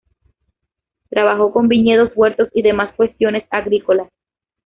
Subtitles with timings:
[1.11, 4.09] Trabajó con viñedos, huertos y demás cuestiones agrícolas.